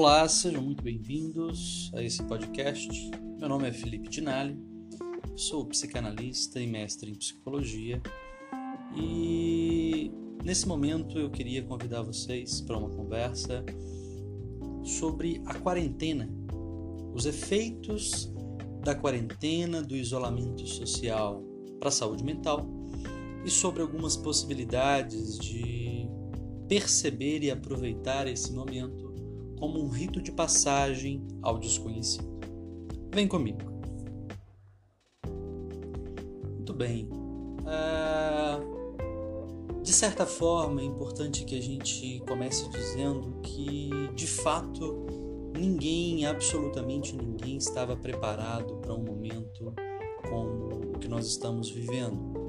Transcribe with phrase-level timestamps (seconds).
[0.00, 2.88] Olá, sejam muito bem-vindos a esse podcast.
[3.38, 4.58] Meu nome é Felipe Dinali,
[5.36, 8.00] sou psicanalista e mestre em psicologia
[8.96, 10.10] e
[10.42, 13.62] nesse momento eu queria convidar vocês para uma conversa
[14.82, 16.30] sobre a quarentena,
[17.14, 18.32] os efeitos
[18.82, 21.44] da quarentena, do isolamento social
[21.78, 22.66] para a saúde mental
[23.44, 26.08] e sobre algumas possibilidades de
[26.66, 28.99] perceber e aproveitar esse momento
[29.60, 32.40] como um rito de passagem ao desconhecido.
[33.14, 33.60] Vem comigo.
[36.56, 37.06] Muito bem.
[37.60, 38.80] Uh,
[39.82, 45.06] de certa forma, é importante que a gente comece dizendo que, de fato,
[45.54, 49.74] ninguém, absolutamente ninguém, estava preparado para um momento
[50.28, 52.40] como o que nós estamos vivendo.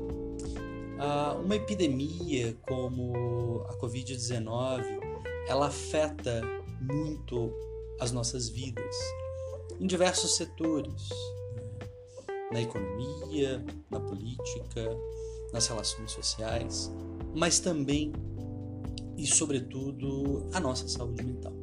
[1.01, 4.83] Uh, uma epidemia como a Covid-19
[5.47, 6.43] ela afeta
[6.81, 7.51] muito
[7.99, 8.95] as nossas vidas
[9.79, 11.09] em diversos setores,
[11.55, 12.51] né?
[12.51, 14.97] na economia, na política,
[15.53, 16.91] nas relações sociais,
[17.35, 18.11] mas também
[19.17, 21.53] e sobretudo a nossa saúde mental.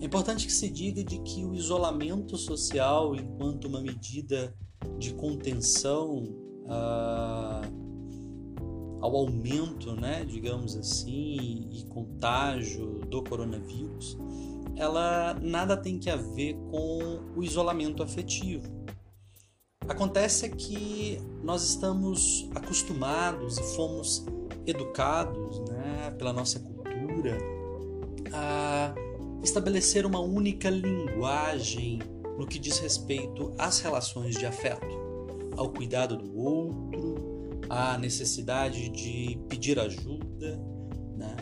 [0.00, 4.54] É importante que se diga de que o isolamento social, enquanto uma medida
[4.98, 6.24] de contenção
[6.68, 7.62] ah,
[9.00, 14.18] ao aumento, né, digamos assim, e contágio do coronavírus,
[14.76, 18.78] ela nada tem que a ver com o isolamento afetivo.
[19.88, 24.26] Acontece é que nós estamos acostumados e fomos
[24.66, 27.38] educados né, pela nossa cultura
[28.32, 28.94] a
[29.42, 32.00] estabelecer uma única linguagem
[32.38, 34.86] no que diz respeito às relações de afeto,
[35.56, 37.17] ao cuidado do outro,
[37.68, 40.58] a necessidade de pedir ajuda.
[41.16, 41.36] Né?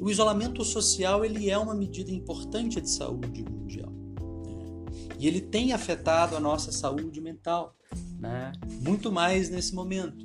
[0.00, 5.12] O isolamento social ele é uma medida importante de saúde mundial né?
[5.18, 7.76] e ele tem afetado a nossa saúde mental,
[8.18, 8.52] né?
[8.80, 10.24] muito mais nesse momento.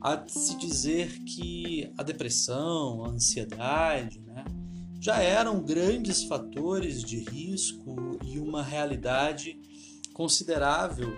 [0.00, 4.44] Há de se dizer que a depressão, a ansiedade, né?
[5.00, 9.60] já eram grandes fatores de risco e uma realidade
[10.12, 11.12] considerável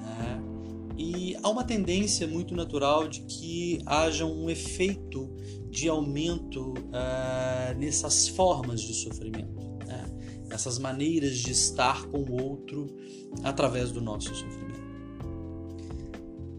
[0.00, 0.55] né?
[0.98, 5.30] E há uma tendência muito natural de que haja um efeito
[5.68, 10.06] de aumento uh, nessas formas de sofrimento, né?
[10.48, 12.86] nessas maneiras de estar com o outro
[13.42, 14.86] através do nosso sofrimento.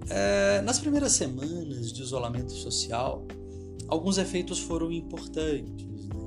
[0.03, 3.25] Uh, nas primeiras semanas de isolamento social,
[3.87, 6.05] alguns efeitos foram importantes.
[6.05, 6.19] Né?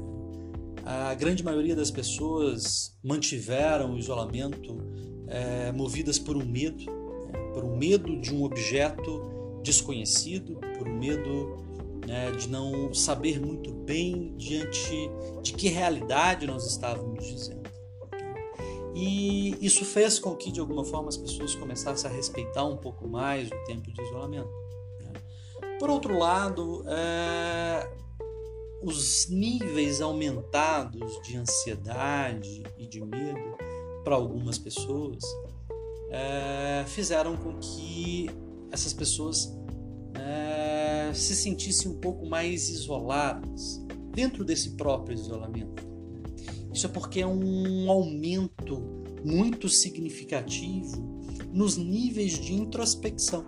[0.84, 7.00] A grande maioria das pessoas mantiveram o isolamento uh, movidas por um medo
[7.53, 11.59] por um medo de um objeto desconhecido, por um medo
[12.06, 15.11] né, de não saber muito bem diante
[15.43, 17.60] de que realidade nós estávamos dizendo.
[18.94, 23.06] E isso fez com que, de alguma forma, as pessoas começassem a respeitar um pouco
[23.06, 24.50] mais o tempo de isolamento.
[25.00, 25.12] Né.
[25.78, 27.89] Por outro lado, é,
[28.83, 33.56] os níveis aumentados de ansiedade e de medo
[34.03, 35.22] para algumas pessoas
[36.10, 38.28] é, fizeram com que
[38.71, 39.56] essas pessoas
[40.15, 45.88] é, se sentissem um pouco mais isoladas dentro desse próprio isolamento.
[46.72, 48.82] Isso é porque é um aumento
[49.25, 51.21] muito significativo
[51.53, 53.44] nos níveis de introspecção.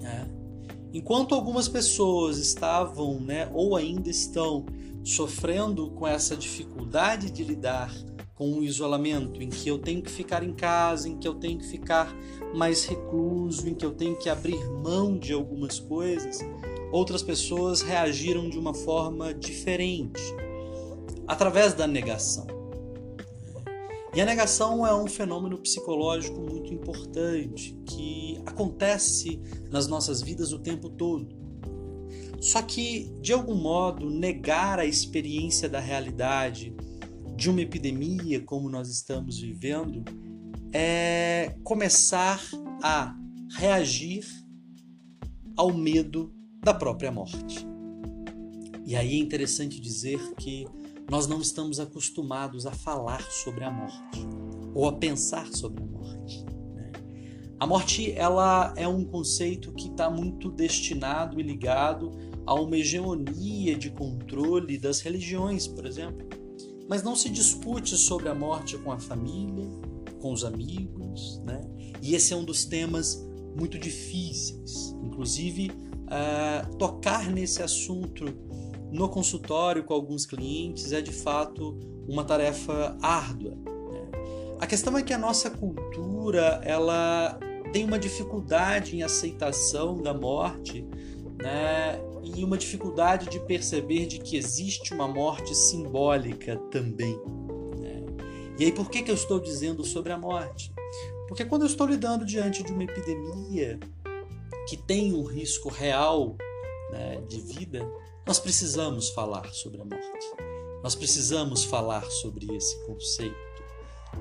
[0.00, 0.28] Né?
[0.92, 4.64] Enquanto algumas pessoas estavam, né, ou ainda estão,
[5.02, 7.94] sofrendo com essa dificuldade de lidar
[8.34, 11.58] com o isolamento, em que eu tenho que ficar em casa, em que eu tenho
[11.58, 12.14] que ficar
[12.54, 16.38] mais recluso, em que eu tenho que abrir mão de algumas coisas,
[16.90, 20.20] outras pessoas reagiram de uma forma diferente,
[21.26, 22.46] através da negação.
[24.14, 29.40] E a negação é um fenômeno psicológico muito importante que acontece
[29.70, 31.34] nas nossas vidas o tempo todo.
[32.40, 36.76] Só que, de algum modo, negar a experiência da realidade,
[37.36, 40.04] de uma epidemia como nós estamos vivendo
[40.72, 42.40] é começar
[42.82, 43.14] a
[43.56, 44.24] reagir
[45.56, 46.32] ao medo
[46.62, 47.66] da própria morte.
[48.86, 50.66] E aí é interessante dizer que
[51.10, 54.20] nós não estamos acostumados a falar sobre a morte
[54.74, 56.44] ou a pensar sobre a morte.
[56.74, 56.92] Né?
[57.58, 62.10] A morte ela é um conceito que está muito destinado e ligado
[62.46, 66.43] a uma hegemonia de controle das religiões, por exemplo
[66.88, 69.68] mas não se discute sobre a morte com a família,
[70.20, 71.60] com os amigos, né?
[72.02, 73.24] E esse é um dos temas
[73.56, 74.94] muito difíceis.
[75.02, 78.24] Inclusive, uh, tocar nesse assunto
[78.90, 81.78] no consultório com alguns clientes é de fato
[82.08, 83.52] uma tarefa árdua.
[83.52, 84.08] Né?
[84.60, 87.38] A questão é que a nossa cultura ela
[87.72, 90.86] tem uma dificuldade em aceitação da morte,
[91.42, 92.00] né?
[92.22, 97.18] E uma dificuldade de perceber de que existe uma morte simbólica também.
[97.78, 98.04] Né?
[98.58, 100.72] E aí por que, que eu estou dizendo sobre a morte?
[101.28, 103.78] Porque quando eu estou lidando diante de uma epidemia
[104.68, 106.36] que tem um risco real
[106.90, 107.86] né, de vida,
[108.26, 110.26] nós precisamos falar sobre a morte.
[110.82, 113.34] Nós precisamos falar sobre esse conceito.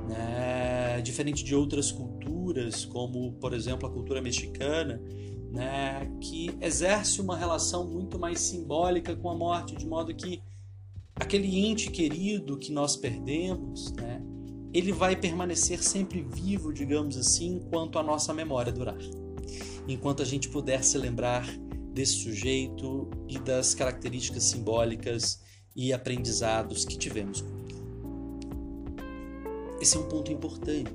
[0.07, 1.01] Né?
[1.01, 5.01] Diferente de outras culturas, como por exemplo a cultura mexicana,
[5.54, 10.42] né, que exerce uma relação muito mais simbólica com a morte, de modo que
[11.16, 14.20] aquele ente querido que nós perdemos, né,
[14.74, 18.98] ele vai permanecer sempre vivo, digamos assim, enquanto a nossa memória durar.
[19.88, 21.46] Enquanto a gente puder se lembrar
[21.94, 25.40] desse sujeito e das características simbólicas
[25.76, 27.76] e aprendizados que tivemos com ele.
[29.80, 30.92] Esse é um ponto importante.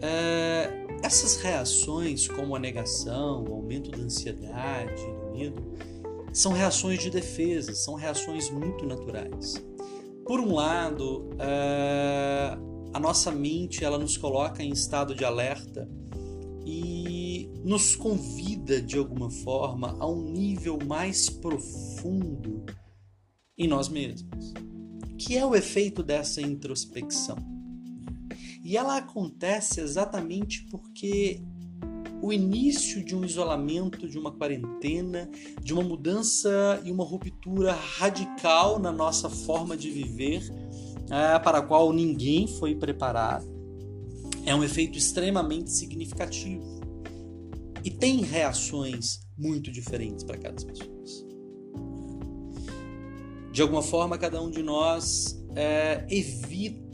[0.00, 0.77] É,
[1.08, 5.74] essas reações, como a negação, o aumento da ansiedade, do medo,
[6.34, 9.54] são reações de defesa, são reações muito naturais.
[10.26, 12.58] Por um lado, é,
[12.92, 15.88] a nossa mente ela nos coloca em estado de alerta
[16.66, 22.66] e nos convida de alguma forma a um nível mais profundo
[23.56, 24.52] em nós mesmos,
[25.16, 27.57] que é o efeito dessa introspecção.
[28.68, 31.40] E ela acontece exatamente porque
[32.20, 35.26] o início de um isolamento, de uma quarentena,
[35.62, 40.42] de uma mudança e uma ruptura radical na nossa forma de viver,
[41.10, 43.46] é, para a qual ninguém foi preparado,
[44.44, 46.78] é um efeito extremamente significativo
[47.82, 50.98] e tem reações muito diferentes para cada pessoa.
[53.50, 56.87] De alguma forma, cada um de nós é, evita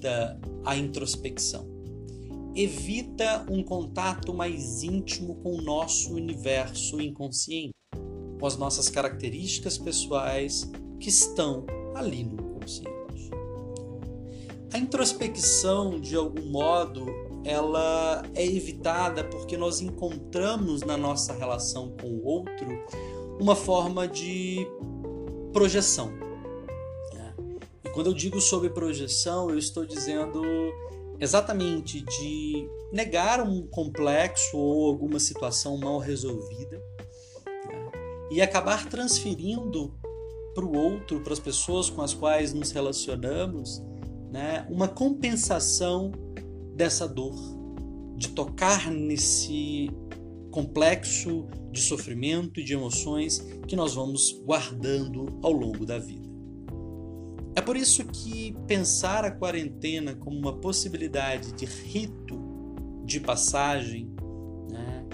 [0.65, 1.67] a introspecção.
[2.55, 7.75] Evita um contato mais íntimo com o nosso universo inconsciente,
[8.39, 10.71] com as nossas características pessoais
[11.01, 13.31] que estão ali no inconsciente.
[14.73, 17.07] A introspecção, de algum modo,
[17.45, 22.67] ela é evitada porque nós encontramos na nossa relação com o outro
[23.41, 24.67] uma forma de
[25.53, 26.24] projeção
[27.93, 30.43] quando eu digo sobre projeção, eu estou dizendo
[31.21, 36.83] exatamente de negar um complexo ou alguma situação mal resolvida
[37.45, 37.91] né?
[38.31, 39.93] e acabar transferindo
[40.55, 43.83] para o outro, para as pessoas com as quais nos relacionamos,
[44.31, 46.13] né, uma compensação
[46.75, 47.35] dessa dor,
[48.17, 49.91] de tocar nesse
[50.51, 56.34] complexo de sofrimento e de emoções que nós vamos guardando ao longo da vida.
[57.57, 62.37] É por isso que pensar a quarentena como uma possibilidade de rito
[63.05, 64.11] de passagem,
[64.69, 65.07] né,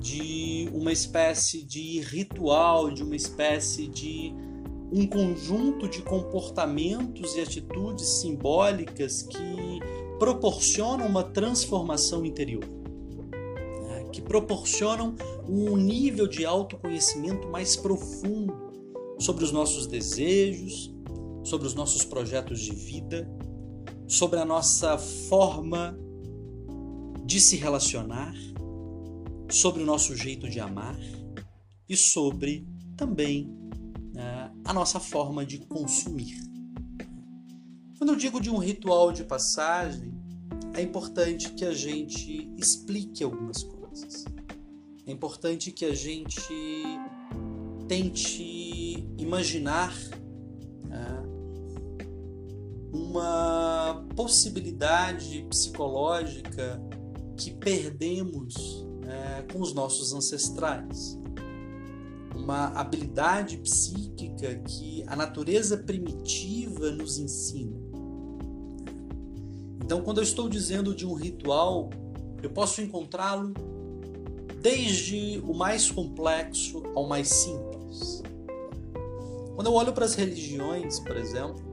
[0.00, 4.34] de uma espécie de ritual, de uma espécie de
[4.90, 9.80] um conjunto de comportamentos e atitudes simbólicas que
[10.18, 12.64] proporcionam uma transformação interior,
[13.82, 15.14] né, que proporcionam
[15.46, 18.54] um nível de autoconhecimento mais profundo
[19.18, 20.92] sobre os nossos desejos,
[21.44, 23.28] sobre os nossos projetos de vida,
[24.06, 25.98] sobre a nossa forma
[27.24, 28.34] de se relacionar,
[29.50, 30.98] sobre o nosso jeito de amar
[31.88, 33.50] e sobre também
[34.12, 36.40] né, a nossa forma de consumir.
[37.98, 40.12] Quando eu digo de um ritual de passagem,
[40.74, 44.24] é importante que a gente explique algumas coisas.
[45.06, 46.42] É importante que a gente
[47.86, 49.92] tente imaginar
[52.92, 56.80] uma possibilidade psicológica
[57.36, 61.18] que perdemos né, com os nossos ancestrais.
[62.34, 67.76] Uma habilidade psíquica que a natureza primitiva nos ensina.
[69.84, 71.90] Então, quando eu estou dizendo de um ritual,
[72.42, 73.52] eu posso encontrá-lo
[74.60, 78.22] desde o mais complexo ao mais simples.
[79.54, 81.71] Quando eu olho para as religiões, por exemplo,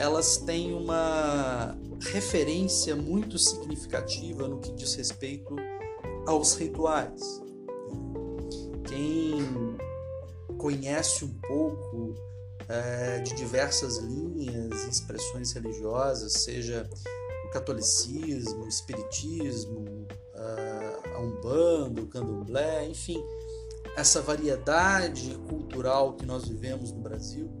[0.00, 5.54] elas têm uma referência muito significativa no que diz respeito
[6.26, 7.20] aos rituais.
[8.88, 9.76] Quem
[10.56, 12.14] conhece um pouco
[12.66, 16.88] é, de diversas linhas e expressões religiosas, seja
[17.46, 20.08] o catolicismo, o espiritismo,
[21.14, 23.22] a umbanda, o candomblé, enfim,
[23.98, 27.54] essa variedade cultural que nós vivemos no Brasil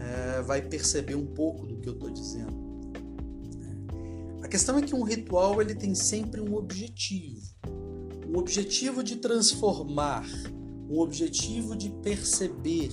[0.00, 2.70] é, vai perceber um pouco do que eu estou dizendo.
[4.42, 7.42] A questão é que um ritual ele tem sempre um objetivo,
[8.26, 10.26] um objetivo de transformar,
[10.88, 12.90] um objetivo de perceber,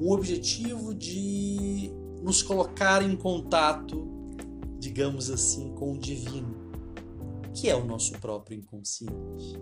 [0.00, 1.90] um objetivo de
[2.22, 4.06] nos colocar em contato,
[4.78, 6.54] digamos assim, com o divino,
[7.52, 9.58] que é o nosso próprio inconsciente.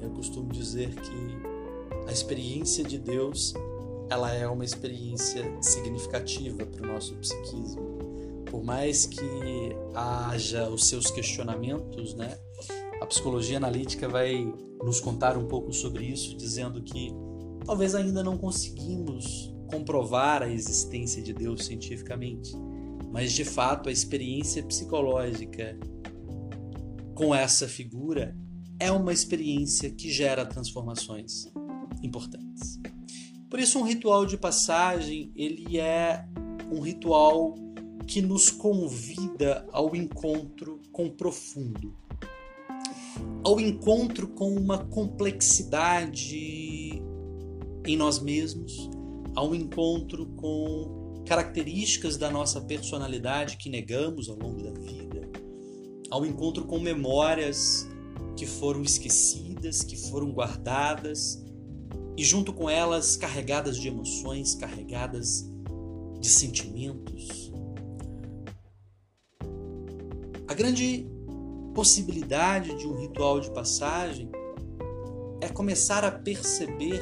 [0.00, 3.54] Eu costumo dizer que a experiência de Deus
[4.12, 7.82] ela é uma experiência significativa para o nosso psiquismo.
[8.50, 9.24] Por mais que
[9.94, 12.36] haja os seus questionamentos, né?
[13.00, 14.52] A psicologia analítica vai
[14.84, 17.10] nos contar um pouco sobre isso, dizendo que
[17.64, 22.52] talvez ainda não conseguimos comprovar a existência de Deus cientificamente,
[23.10, 25.78] mas de fato a experiência psicológica
[27.14, 28.36] com essa figura
[28.78, 31.50] é uma experiência que gera transformações
[32.02, 32.78] importantes.
[33.52, 36.24] Por isso um ritual de passagem, ele é
[36.72, 37.54] um ritual
[38.06, 41.94] que nos convida ao encontro com o profundo,
[43.44, 47.02] ao encontro com uma complexidade
[47.86, 48.88] em nós mesmos,
[49.34, 55.28] ao encontro com características da nossa personalidade que negamos ao longo da vida,
[56.10, 57.86] ao encontro com memórias
[58.34, 61.41] que foram esquecidas, que foram guardadas
[62.16, 65.50] e junto com elas carregadas de emoções, carregadas
[66.20, 67.50] de sentimentos.
[70.46, 71.06] A grande
[71.74, 74.30] possibilidade de um ritual de passagem
[75.40, 77.00] é começar a perceber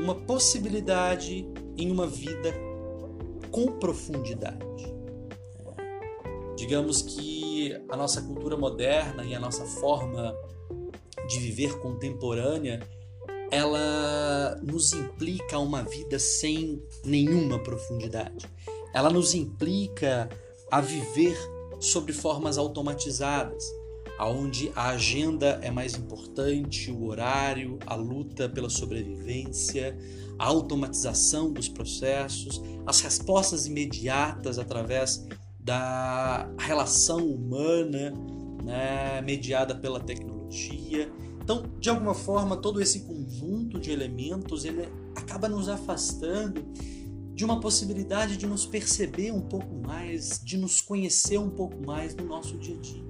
[0.00, 2.54] uma possibilidade em uma vida
[3.50, 4.64] com profundidade.
[6.56, 10.34] Digamos que a nossa cultura moderna e a nossa forma
[11.26, 12.80] de viver contemporânea
[13.50, 18.46] ela nos implica uma vida sem nenhuma profundidade.
[18.92, 20.28] Ela nos implica
[20.70, 21.36] a viver
[21.78, 23.64] sobre formas automatizadas,
[24.18, 29.96] aonde a agenda é mais importante, o horário, a luta pela sobrevivência,
[30.38, 35.26] a automatização dos processos, as respostas imediatas através
[35.58, 38.12] da relação humana,
[38.64, 41.10] né, mediada pela tecnologia.
[41.46, 46.60] Então, de alguma forma, todo esse conjunto de elementos ele acaba nos afastando
[47.32, 52.16] de uma possibilidade de nos perceber um pouco mais, de nos conhecer um pouco mais
[52.16, 53.04] no nosso dia a dia.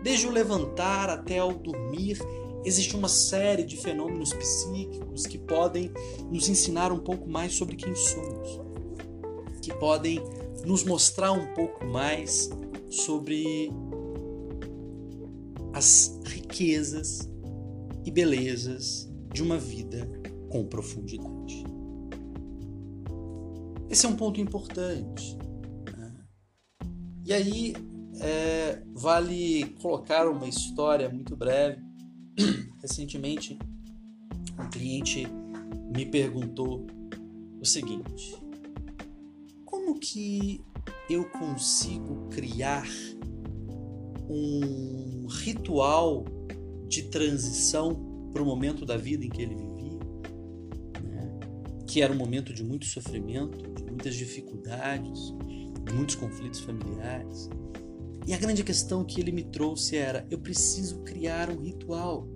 [0.00, 2.18] Desde o levantar até o dormir,
[2.64, 5.90] existe uma série de fenômenos psíquicos que podem
[6.30, 8.60] nos ensinar um pouco mais sobre quem somos,
[9.60, 10.22] que podem
[10.64, 12.48] nos mostrar um pouco mais
[12.88, 13.72] sobre
[15.72, 17.28] as riquezas
[18.04, 20.08] e belezas de uma vida
[20.48, 21.64] com profundidade.
[23.88, 25.36] Esse é um ponto importante.
[25.96, 26.14] Né?
[27.26, 27.74] E aí,
[28.20, 31.82] é, vale colocar uma história muito breve.
[32.80, 33.58] Recentemente,
[34.58, 35.26] um cliente
[35.94, 36.86] me perguntou
[37.60, 38.36] o seguinte:
[39.64, 40.60] como que
[41.10, 42.86] eu consigo criar
[44.28, 46.24] um ritual
[46.88, 49.98] de transição para o momento da vida em que ele vivia,
[51.02, 51.40] né?
[51.86, 55.34] que era um momento de muito sofrimento, de muitas dificuldades,
[55.84, 57.48] de muitos conflitos familiares?
[58.26, 62.28] E a grande questão que ele me trouxe era: eu preciso criar um ritual.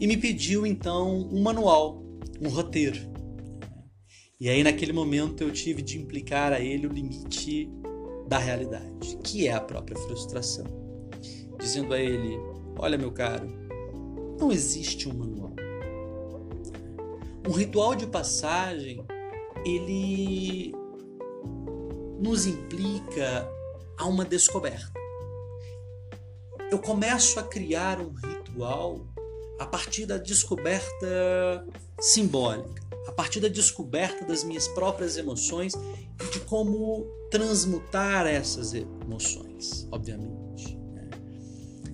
[0.00, 2.02] E me pediu então um manual,
[2.40, 2.98] um roteiro.
[4.40, 7.70] E aí, naquele momento, eu tive de implicar a ele o limite
[8.26, 10.81] da realidade, que é a própria frustração.
[11.62, 12.40] Dizendo a ele:
[12.76, 13.46] Olha, meu caro,
[14.38, 15.52] não existe um manual.
[17.48, 19.06] Um ritual de passagem,
[19.64, 20.74] ele
[22.20, 23.48] nos implica
[23.96, 24.92] a uma descoberta.
[26.68, 29.06] Eu começo a criar um ritual
[29.60, 31.64] a partir da descoberta
[32.00, 39.86] simbólica, a partir da descoberta das minhas próprias emoções e de como transmutar essas emoções,
[39.92, 40.81] obviamente.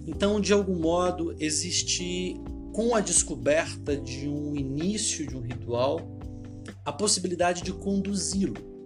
[0.09, 2.41] Então, de algum modo, existe,
[2.73, 6.01] com a descoberta de um início de um ritual,
[6.85, 8.79] a possibilidade de conduzi-lo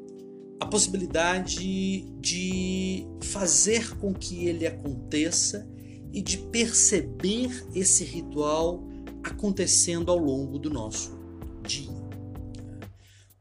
[0.62, 5.68] a possibilidade de fazer com que ele aconteça
[6.12, 8.84] e de perceber esse ritual
[9.24, 11.18] acontecendo ao longo do nosso
[11.66, 11.90] dia.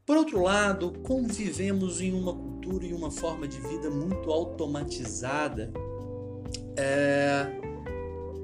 [0.04, 5.72] Por outro lado, como vivemos em uma cultura e uma forma de vida muito automatizada,
[6.76, 7.61] é,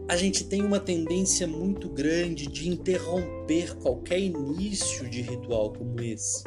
[0.09, 6.43] a gente tem uma tendência muito grande de interromper qualquer início de ritual como esse,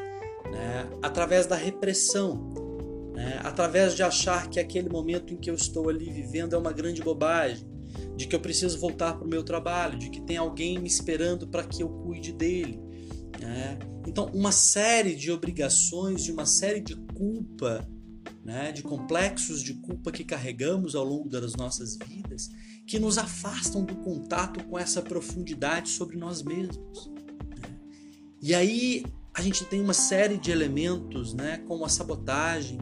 [0.52, 0.90] né?
[1.00, 2.50] através da repressão,
[3.14, 3.40] né?
[3.44, 7.04] através de achar que aquele momento em que eu estou ali vivendo é uma grande
[7.04, 7.70] bobagem,
[8.16, 11.48] de que eu preciso voltar para o meu trabalho, de que tem alguém me esperando
[11.48, 12.80] para que eu cuide dele.
[13.40, 13.78] Né?
[14.08, 17.88] Então, uma série de obrigações, de uma série de culpa,
[18.44, 18.72] né?
[18.72, 22.50] de complexos de culpa que carregamos ao longo das nossas vidas,
[22.86, 27.12] que nos afastam do contato com essa profundidade sobre nós mesmos.
[27.48, 27.80] Né?
[28.42, 31.58] E aí a gente tem uma série de elementos, né?
[31.68, 32.80] como a sabotagem,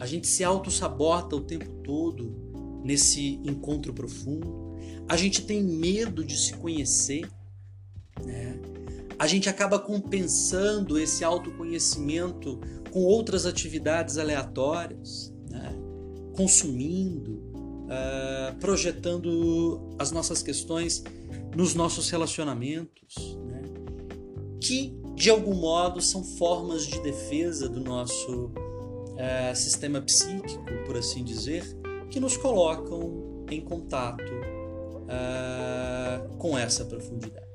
[0.00, 2.48] a gente se auto-sabota o tempo todo,
[2.84, 4.76] nesse encontro profundo.
[5.08, 7.28] A gente tem medo de se conhecer,
[8.24, 8.58] né?
[9.18, 12.60] A gente acaba compensando esse autoconhecimento
[12.92, 15.74] com outras atividades aleatórias, né?
[16.36, 17.47] consumindo,
[17.88, 21.02] uh, projetando as nossas questões
[21.56, 23.62] nos nossos relacionamentos, né?
[24.60, 31.24] que de algum modo são formas de defesa do nosso uh, sistema psíquico, por assim
[31.24, 31.64] dizer,
[32.10, 37.48] que nos colocam em contato uh, com essa profundidade.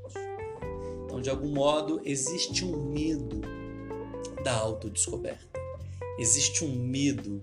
[1.06, 3.40] Então, de algum modo, existe um medo
[4.44, 5.62] da autodescoberta.
[6.18, 7.42] Existe um medo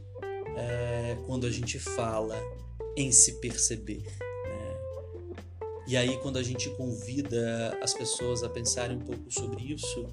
[1.26, 2.36] quando a gente fala
[2.96, 4.04] em se perceber.
[4.04, 4.76] Né?
[5.88, 10.06] E aí, quando a gente convida as pessoas a pensarem um pouco sobre isso,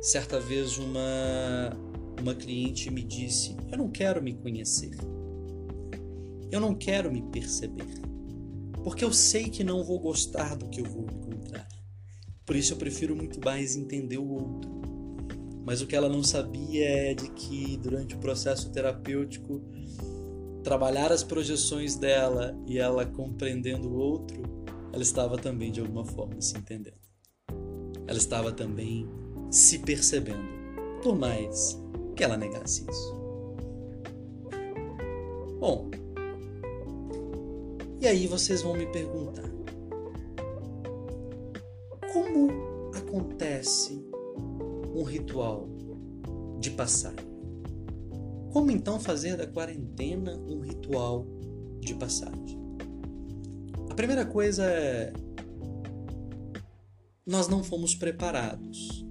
[0.00, 1.76] certa vez uma,
[2.20, 4.90] uma cliente me disse: Eu não quero me conhecer.
[6.50, 8.00] Eu não quero me perceber,
[8.82, 11.68] porque eu sei que não vou gostar do que eu vou encontrar.
[12.44, 14.80] Por isso eu prefiro muito mais entender o outro.
[15.64, 19.62] Mas o que ela não sabia é de que durante o processo terapêutico,
[20.62, 24.42] trabalhar as projeções dela e ela compreendendo o outro,
[24.92, 26.98] ela estava também de alguma forma se entendendo.
[28.06, 29.08] Ela estava também
[29.50, 30.48] se percebendo,
[31.02, 31.80] por mais
[32.16, 33.20] que ela negasse isso.
[35.58, 35.90] Bom,
[38.00, 39.48] e aí vocês vão me perguntar:
[42.12, 42.50] como
[42.94, 44.04] acontece
[44.94, 45.68] um ritual
[46.58, 47.29] de passagem?
[48.52, 51.26] Como então fazer da quarentena um ritual
[51.80, 52.58] de passagem?
[53.88, 55.12] A primeira coisa é
[57.26, 59.06] nós não fomos preparados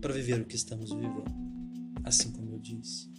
[0.00, 1.24] para viver o que estamos vivendo,
[2.04, 3.12] assim como eu disse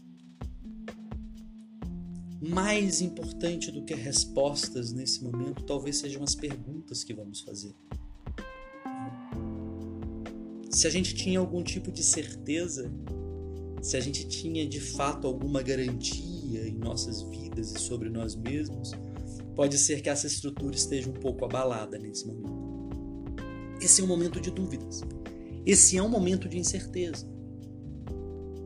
[2.49, 7.73] mais importante do que respostas nesse momento, talvez sejam as perguntas que vamos fazer.
[10.69, 12.91] Se a gente tinha algum tipo de certeza,
[13.83, 18.91] se a gente tinha de fato alguma garantia em nossas vidas e sobre nós mesmos,
[19.55, 22.63] pode ser que essa estrutura esteja um pouco abalada nesse momento.
[23.79, 25.01] Esse é um momento de dúvidas.
[25.65, 27.31] Esse é um momento de incerteza.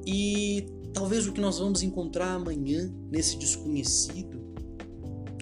[0.05, 0.65] E
[0.97, 4.41] Talvez o que nós vamos encontrar amanhã nesse desconhecido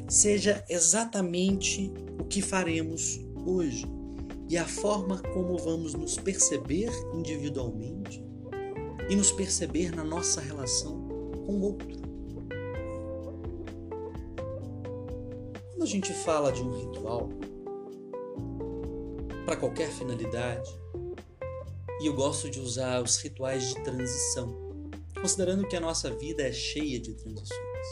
[0.05, 3.85] seja exatamente o que faremos hoje
[4.49, 8.21] e a forma como vamos nos perceber individualmente
[9.09, 11.07] e nos perceber na nossa relação
[11.45, 11.87] com o outro.
[15.71, 17.29] Quando a gente fala de um ritual,
[19.45, 20.69] para qualquer finalidade,
[22.01, 24.65] e eu gosto de usar os rituais de transição
[25.25, 27.87] considerando que a nossa vida é cheia de transições.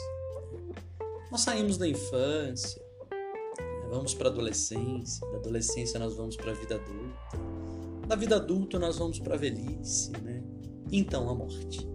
[1.32, 6.54] Nós saímos da infância, né, vamos para a adolescência, da adolescência nós vamos para a
[6.54, 10.44] vida adulta, da vida adulta nós vamos para a velhice, né?
[10.90, 11.86] Então a morte.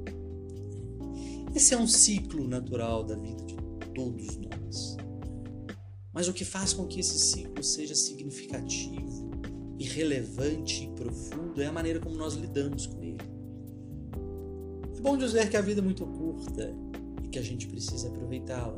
[1.56, 3.56] Esse é um ciclo natural da vida de
[3.94, 4.98] todos nós.
[6.14, 9.32] Mas o que faz com que esse ciclo seja significativo,
[9.78, 13.18] irrelevante e profundo é a maneira como nós lidamos com ele.
[14.98, 16.76] É bom dizer que a vida é muito curta
[17.24, 18.78] e que a gente precisa aproveitá-la.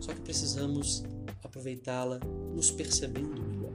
[0.00, 1.04] Só que precisamos
[1.42, 2.20] aproveitá-la
[2.54, 3.74] nos percebendo melhor,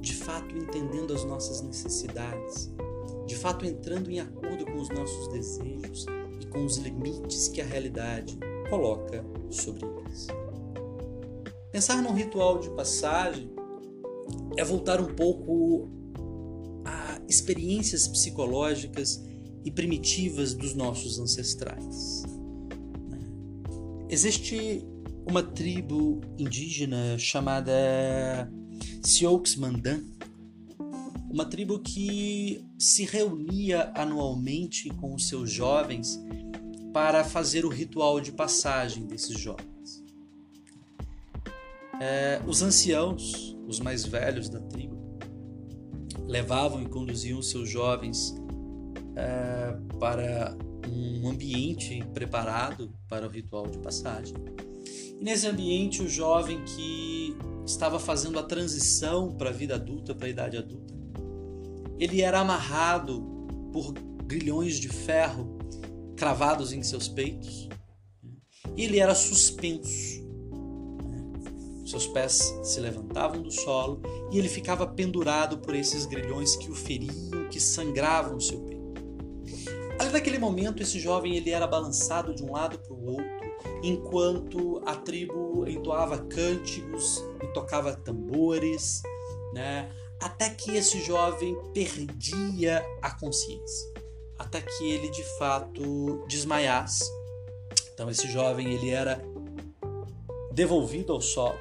[0.00, 2.70] de fato entendendo as nossas necessidades,
[3.26, 6.06] de fato entrando em acordo com os nossos desejos
[6.40, 8.38] e com os limites que a realidade
[8.70, 10.26] coloca sobre eles.
[11.72, 13.50] Pensar num ritual de passagem
[14.56, 15.90] é voltar um pouco
[16.84, 19.22] a experiências psicológicas
[19.64, 22.22] e primitivas dos nossos ancestrais.
[24.08, 24.86] Existe
[25.28, 28.50] uma tribo indígena chamada
[29.02, 30.04] Sioux Mandan,
[31.36, 36.18] uma tribo que se reunia anualmente com os seus jovens
[36.94, 40.02] para fazer o ritual de passagem desses jovens.
[42.00, 44.96] é, os anciãos, os mais velhos da tribo,
[46.26, 48.34] levavam e conduziam seus jovens
[49.14, 50.56] é, para
[50.88, 54.34] um ambiente preparado para o ritual de passagem.
[55.20, 60.28] E nesse ambiente, o jovem que estava fazendo a transição para a vida adulta, para
[60.28, 60.95] a idade adulta,
[61.98, 63.22] ele era amarrado
[63.72, 63.92] por
[64.24, 65.56] grilhões de ferro
[66.16, 67.68] cravados em seus peitos.
[68.76, 70.24] E ele era suspenso.
[71.86, 76.74] Seus pés se levantavam do solo e ele ficava pendurado por esses grilhões que o
[76.74, 78.76] feriam, que sangravam o seu peito.
[79.98, 83.26] Ali naquele momento, esse jovem ele era balançado de um lado para o outro,
[83.82, 89.02] enquanto a tribo entoava cânticos e tocava tambores,
[89.54, 89.90] né?
[90.20, 93.92] Até que esse jovem perdia a consciência,
[94.38, 97.10] até que ele de fato desmaiasse.
[97.92, 99.20] Então esse jovem ele era
[100.52, 101.58] devolvido ao solo,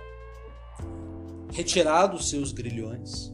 [1.52, 3.28] retirado os seus grilhões.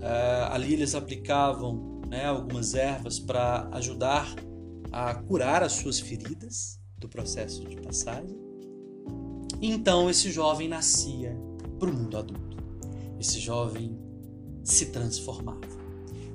[0.00, 4.26] Uh, ali eles aplicavam né, algumas ervas para ajudar
[4.90, 8.36] a curar as suas feridas do processo de passagem.
[9.60, 11.36] Então esse jovem nascia
[11.78, 12.59] para o mundo adulto.
[13.20, 13.98] Esse jovem
[14.64, 15.60] se transformava,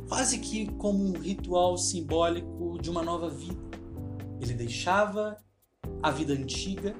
[0.07, 3.59] quase que como um ritual simbólico de uma nova vida.
[4.39, 5.35] Ele deixava
[6.03, 6.95] a vida antiga,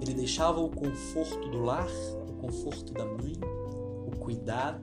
[0.00, 1.86] ele deixava o conforto do lar,
[2.28, 3.34] o conforto da mãe,
[4.06, 4.82] o cuidado,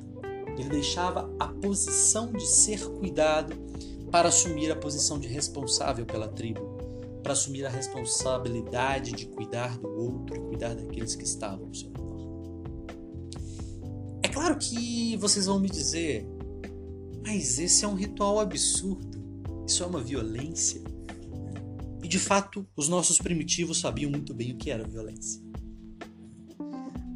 [0.55, 3.55] ele deixava a posição de ser cuidado
[4.11, 6.77] para assumir a posição de responsável pela tribo,
[7.23, 11.89] para assumir a responsabilidade de cuidar do outro e cuidar daqueles que estavam ao seu
[11.89, 12.10] redor.
[14.41, 16.25] Claro que vocês vão me dizer,
[17.23, 19.23] mas esse é um ritual absurdo,
[19.67, 20.81] isso é uma violência.
[22.03, 25.39] E de fato, os nossos primitivos sabiam muito bem o que era violência.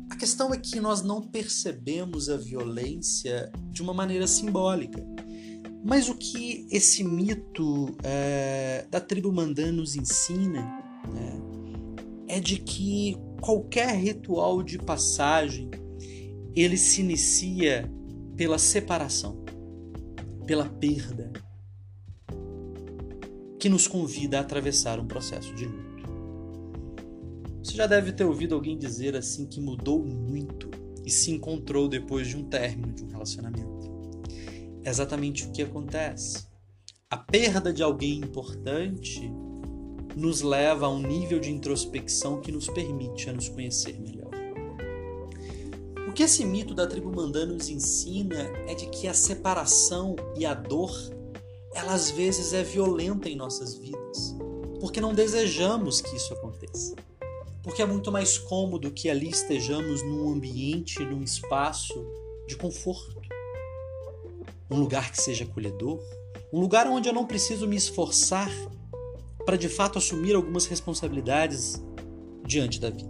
[0.08, 5.04] A questão é que nós não percebemos a violência de uma maneira simbólica.
[5.84, 10.62] Mas o que esse mito é, da tribo Mandã nos ensina
[11.12, 11.42] né,
[12.28, 15.72] é de que qualquer ritual de passagem
[16.56, 17.92] ele se inicia
[18.36, 19.44] pela separação,
[20.46, 21.32] pela perda,
[23.60, 25.86] que nos convida a atravessar um processo de luto.
[27.64, 30.70] Você já deve ter ouvido alguém dizer assim que mudou muito
[31.04, 33.92] e se encontrou depois de um término de um relacionamento.
[34.84, 36.48] É exatamente o que acontece.
[37.10, 39.32] A perda de alguém importante
[40.16, 44.25] nos leva a um nível de introspecção que nos permite a nos conhecer melhor.
[46.16, 50.54] Que esse mito da tribo Mandã nos ensina é de que a separação e a
[50.54, 50.92] dor,
[51.74, 54.36] ela às vezes é violenta em nossas vidas,
[54.80, 56.96] porque não desejamos que isso aconteça
[57.66, 61.96] porque é muito mais cômodo que ali estejamos num ambiente, num espaço
[62.48, 63.20] de conforto.
[64.70, 66.00] Um lugar que seja acolhedor,
[66.54, 68.52] um lugar onde eu não preciso me esforçar
[69.48, 71.84] para de fato assumir algumas responsabilidades
[72.46, 73.10] diante da vida.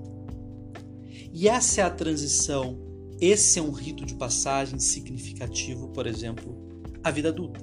[1.34, 2.80] E essa é a transição,
[3.20, 6.56] esse é um rito de passagem significativo, por exemplo,
[7.04, 7.60] à vida adulta.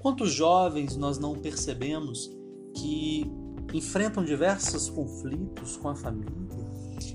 [0.00, 2.30] Quantos jovens nós não percebemos
[2.74, 3.24] que
[3.72, 6.34] enfrentam diversos conflitos com a família,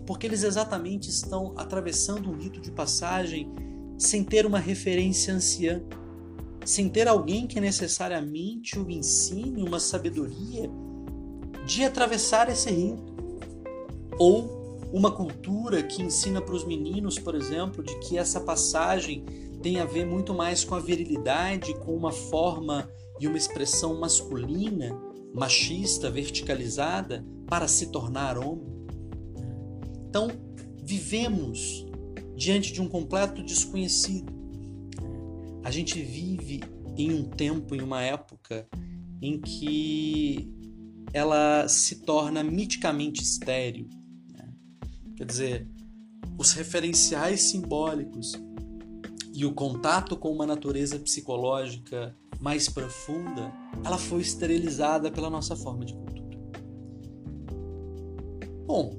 [0.05, 3.51] porque eles exatamente estão atravessando um rito de passagem
[3.97, 5.83] sem ter uma referência anciã,
[6.65, 10.69] sem ter alguém que necessariamente o ensine uma sabedoria
[11.65, 13.13] de atravessar esse rito.
[14.17, 14.58] Ou
[14.91, 19.25] uma cultura que ensina para os meninos, por exemplo, de que essa passagem
[19.61, 24.97] tem a ver muito mais com a virilidade, com uma forma e uma expressão masculina
[25.33, 28.67] machista, verticalizada, para se tornar homem.
[30.07, 30.29] Então,
[30.83, 31.85] vivemos
[32.35, 34.33] diante de um completo desconhecido.
[35.63, 36.61] A gente vive
[36.97, 38.67] em um tempo, em uma época
[39.21, 40.51] em que
[41.13, 43.87] ela se torna miticamente estéril.
[45.19, 45.67] Quer dizer,
[46.37, 48.31] os referenciais simbólicos
[49.33, 53.51] e o contato com uma natureza psicológica mais profunda,
[53.83, 56.29] ela foi esterilizada pela nossa forma de cultura.
[58.65, 58.95] Bom,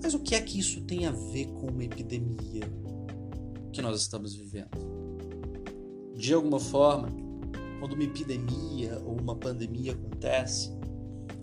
[0.00, 2.62] mas o que é que isso tem a ver com uma epidemia
[3.72, 4.78] que nós estamos vivendo?
[6.14, 7.08] De alguma forma,
[7.80, 10.70] quando uma epidemia ou uma pandemia acontece,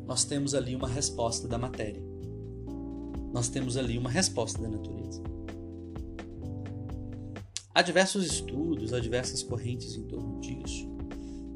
[0.07, 2.10] nós temos ali uma resposta da matéria.
[3.33, 5.21] Nós temos ali uma resposta da natureza.
[7.73, 10.89] Há diversos estudos, há diversas correntes em torno disso.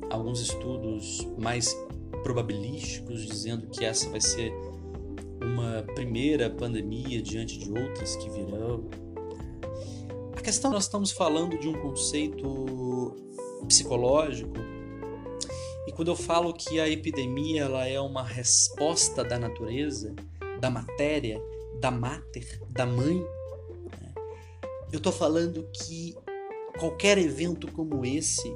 [0.10, 1.76] Alguns estudos mais
[2.24, 4.54] probabilísticos dizendo que essa vai ser
[5.42, 8.90] uma primeira pandemia diante de outras que virão.
[10.38, 13.16] A questão nós estamos falando de um conceito
[13.68, 14.54] psicológico
[15.88, 20.16] e quando eu falo que a epidemia ela é uma resposta da natureza,
[20.60, 21.42] da matéria,
[21.80, 23.20] da mater, da mãe,
[24.02, 24.14] né?
[24.92, 26.16] eu estou falando que
[26.80, 28.54] qualquer evento como esse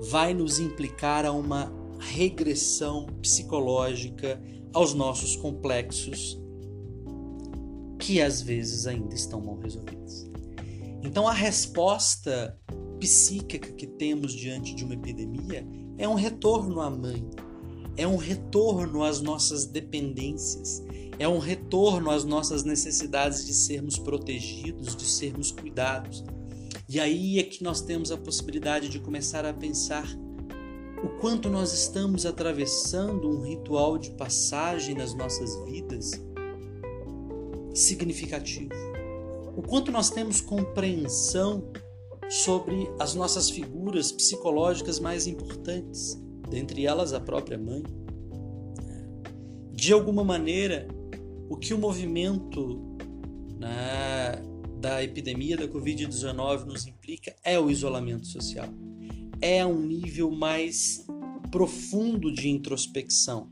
[0.00, 4.40] vai nos implicar a uma regressão psicológica
[4.72, 6.40] aos nossos complexos
[7.98, 10.30] que às vezes ainda estão mal resolvidos.
[11.02, 12.58] Então a resposta
[12.98, 15.66] psíquica que temos diante de uma epidemia
[15.98, 17.28] é um retorno à mãe,
[17.96, 20.82] é um retorno às nossas dependências,
[21.20, 26.24] é um retorno às nossas necessidades de sermos protegidos, de sermos cuidados.
[26.88, 30.08] E aí é que nós temos a possibilidade de começar a pensar
[31.04, 36.12] o quanto nós estamos atravessando um ritual de passagem nas nossas vidas
[37.74, 38.72] significativo.
[39.54, 41.70] O quanto nós temos compreensão
[42.30, 47.82] sobre as nossas figuras psicológicas mais importantes, dentre elas a própria mãe.
[49.70, 50.88] De alguma maneira,
[51.50, 52.96] o que o movimento
[53.58, 54.40] né,
[54.78, 58.68] da epidemia da Covid-19 nos implica é o isolamento social
[59.40, 61.06] é um nível mais
[61.50, 63.48] profundo de introspecção.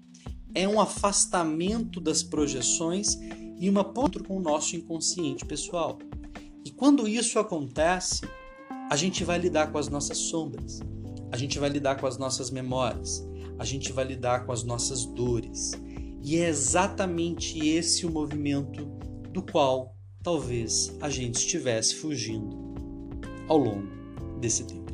[0.54, 3.18] É um afastamento das projeções
[3.58, 5.98] e uma ponto com o nosso inconsciente pessoal.
[6.64, 8.22] E quando isso acontece,
[8.90, 10.80] a gente vai lidar com as nossas sombras,
[11.32, 13.26] a gente vai lidar com as nossas memórias,
[13.58, 15.72] a gente vai lidar com as nossas dores.
[16.28, 18.84] E é exatamente esse o movimento
[19.32, 22.54] do qual talvez a gente estivesse fugindo
[23.48, 23.88] ao longo
[24.38, 24.92] desse tempo.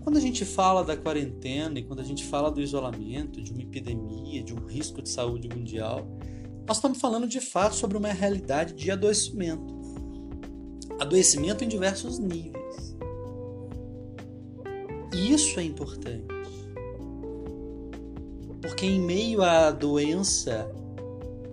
[0.00, 3.60] Quando a gente fala da quarentena e quando a gente fala do isolamento, de uma
[3.60, 6.08] epidemia, de um risco de saúde mundial,
[6.66, 9.74] nós estamos falando de fato sobre uma realidade de adoecimento.
[10.98, 12.96] Adoecimento em diversos níveis.
[15.12, 16.37] E isso é importante.
[18.68, 20.70] Porque em meio à doença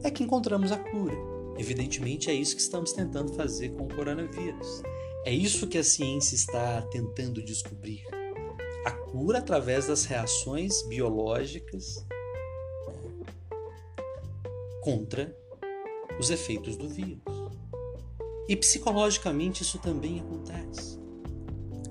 [0.03, 1.15] é que encontramos a cura.
[1.57, 4.83] Evidentemente é isso que estamos tentando fazer com o coronavírus.
[5.23, 8.03] É isso que a ciência está tentando descobrir
[8.85, 12.05] a cura através das reações biológicas
[14.81, 15.33] contra
[16.19, 17.23] os efeitos do vírus.
[18.49, 20.99] E psicologicamente isso também acontece.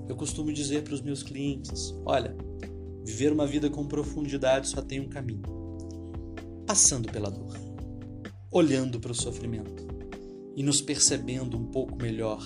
[0.07, 2.37] Eu costumo dizer para os meus clientes: olha,
[3.05, 5.43] viver uma vida com profundidade só tem um caminho:
[6.65, 7.53] passando pela dor,
[8.51, 9.85] olhando para o sofrimento
[10.55, 12.43] e nos percebendo um pouco melhor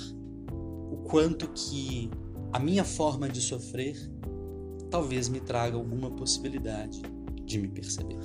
[0.92, 2.10] o quanto que
[2.52, 3.96] a minha forma de sofrer
[4.90, 7.02] talvez me traga alguma possibilidade
[7.46, 8.20] de me perceber.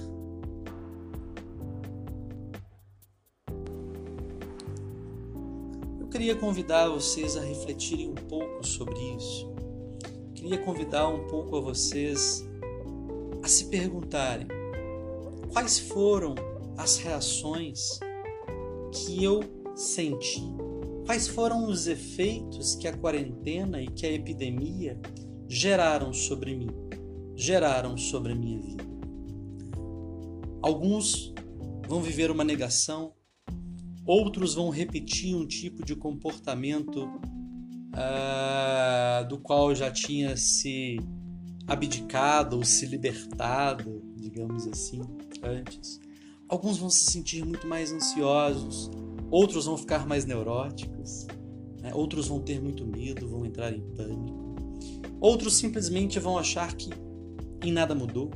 [6.00, 9.53] Eu queria convidar vocês a refletirem um pouco sobre isso.
[10.44, 12.46] Queria convidar um pouco a vocês
[13.42, 14.46] a se perguntarem
[15.50, 16.34] quais foram
[16.76, 17.98] as reações
[18.92, 19.40] que eu
[19.74, 20.42] senti,
[21.06, 25.00] quais foram os efeitos que a quarentena e que a epidemia
[25.48, 26.68] geraram sobre mim,
[27.34, 28.84] geraram sobre a minha vida.
[30.60, 31.32] Alguns
[31.88, 33.14] vão viver uma negação,
[34.06, 37.08] outros vão repetir um tipo de comportamento
[37.94, 40.98] uh, do qual já tinha se
[41.66, 45.00] abdicado ou se libertado, digamos assim,
[45.42, 46.00] antes.
[46.48, 48.90] Alguns vão se sentir muito mais ansiosos,
[49.30, 51.26] outros vão ficar mais neuróticos,
[51.80, 51.92] né?
[51.94, 54.54] outros vão ter muito medo, vão entrar em pânico.
[55.20, 56.90] Outros simplesmente vão achar que
[57.62, 58.30] em nada mudou.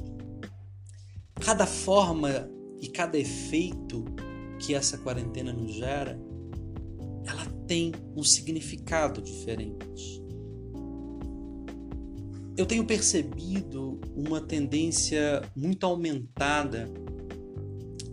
[1.34, 2.48] Cada forma
[2.80, 4.04] e cada efeito
[4.58, 6.18] que essa quarentena nos gera,
[7.24, 10.22] ela tem um significado diferente.
[12.56, 16.90] Eu tenho percebido uma tendência muito aumentada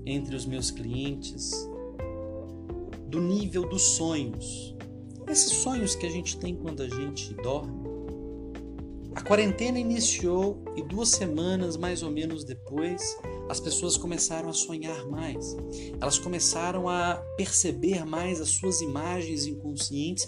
[0.05, 1.51] entre os meus clientes
[3.07, 4.75] do nível dos sonhos.
[5.27, 7.89] Esses sonhos que a gente tem quando a gente dorme,
[9.15, 13.01] a quarentena iniciou e duas semanas mais ou menos depois,
[13.49, 15.55] as pessoas começaram a sonhar mais.
[16.01, 20.25] Elas começaram a perceber mais as suas imagens inconscientes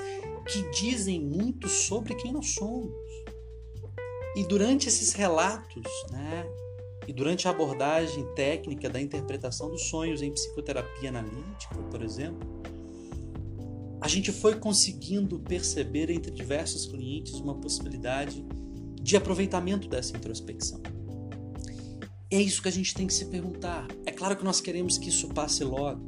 [0.47, 2.93] que dizem muito sobre quem nós somos.
[4.35, 6.47] E durante esses relatos, né,
[7.07, 12.47] e durante a abordagem técnica da interpretação dos sonhos em psicoterapia analítica, por exemplo,
[13.99, 18.45] a gente foi conseguindo perceber entre diversos clientes uma possibilidade
[19.01, 20.81] de aproveitamento dessa introspecção.
[22.29, 23.87] É isso que a gente tem que se perguntar.
[24.05, 26.01] É claro que nós queremos que isso passe logo.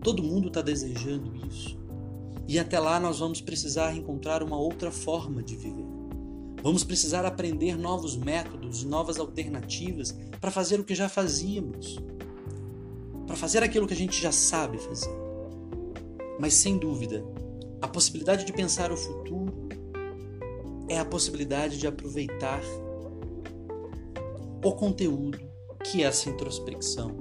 [0.00, 1.76] Todo mundo está desejando isso.
[2.46, 5.84] E até lá nós vamos precisar encontrar uma outra forma de viver.
[6.62, 11.98] Vamos precisar aprender novos métodos, novas alternativas para fazer o que já fazíamos,
[13.26, 15.14] para fazer aquilo que a gente já sabe fazer.
[16.38, 17.24] Mas sem dúvida,
[17.82, 19.68] a possibilidade de pensar o futuro
[20.88, 22.62] é a possibilidade de aproveitar
[24.64, 25.47] o conteúdo
[25.84, 27.16] que essa introspecção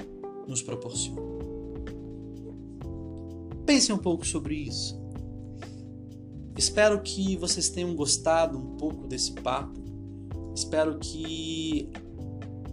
[0.48, 1.22] nos proporciona.
[3.66, 4.98] Pensem um pouco sobre isso.
[6.58, 9.80] Espero que vocês tenham gostado um pouco desse papo.
[10.56, 11.90] Espero que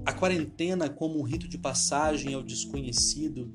[0.06, 3.52] a quarentena, como um rito de passagem ao desconhecido,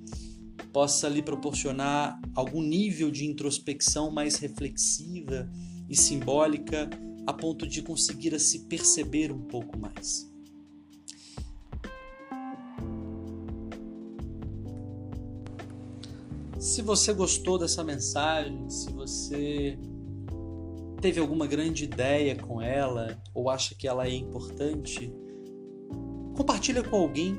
[0.71, 5.49] possa lhe proporcionar algum nível de introspecção mais reflexiva
[5.89, 6.89] e simbólica,
[7.25, 10.28] a ponto de conseguir se perceber um pouco mais.
[16.69, 19.75] Se você gostou dessa mensagem, se você
[21.01, 25.11] teve alguma grande ideia com ela ou acha que ela é importante,
[26.37, 27.35] compartilha com alguém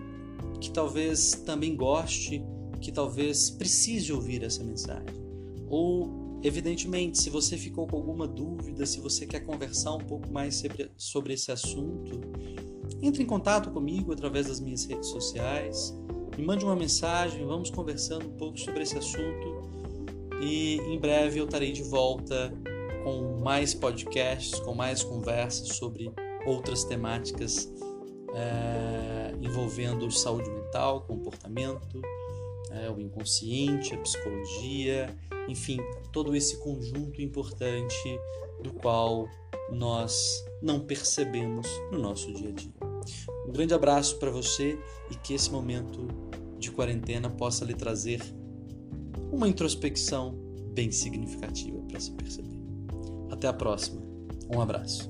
[0.60, 2.44] que talvez também goste,
[2.80, 5.22] que talvez precise ouvir essa mensagem.
[5.68, 10.56] Ou, evidentemente, se você ficou com alguma dúvida, se você quer conversar um pouco mais
[10.56, 12.20] sobre, sobre esse assunto,
[13.00, 15.94] entre em contato comigo através das minhas redes sociais,
[16.40, 19.60] me mande uma mensagem, vamos conversando um pouco sobre esse assunto
[20.40, 22.50] e em breve eu estarei de volta
[23.04, 26.10] com mais podcasts, com mais conversas sobre
[26.46, 27.70] outras temáticas
[28.34, 32.00] é, envolvendo saúde mental, comportamento,
[32.70, 35.14] é, o inconsciente, a psicologia,
[35.46, 35.78] enfim,
[36.10, 38.18] todo esse conjunto importante
[38.62, 39.28] do qual
[39.70, 42.72] nós não percebemos no nosso dia a dia.
[43.46, 44.78] Um grande abraço para você
[45.10, 46.29] e que esse momento
[46.60, 48.20] de quarentena possa lhe trazer
[49.32, 50.38] uma introspecção
[50.74, 52.60] bem significativa para se perceber.
[53.30, 54.00] Até a próxima.
[54.54, 55.09] Um abraço.